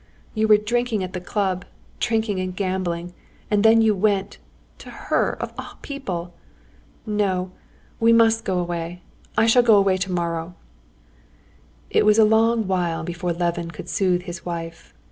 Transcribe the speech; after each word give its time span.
You 0.33 0.47
were 0.47 0.57
drinking 0.57 1.03
at 1.03 1.13
the 1.13 1.21
club, 1.21 1.63
drinking 1.99 2.39
and 2.39 2.55
gambling, 2.55 3.13
and 3.51 3.63
then 3.63 3.83
you 3.83 3.93
went... 3.93 4.39
to 4.79 4.89
her 4.89 5.33
of 5.39 5.53
all 5.59 5.75
people! 5.83 6.33
No, 7.05 7.51
we 7.99 8.11
must 8.11 8.43
go 8.43 8.57
away.... 8.57 9.03
I 9.37 9.45
shall 9.45 9.61
go 9.61 9.75
away 9.75 9.97
tomorrow." 9.97 10.55
It 11.91 12.03
was 12.03 12.17
a 12.17 12.25
long 12.25 12.65
while 12.65 13.03
before 13.03 13.31
Levin 13.31 13.69
could 13.69 13.87
soothe 13.89 14.23
his 14.23 14.43
wife. 14.43 14.91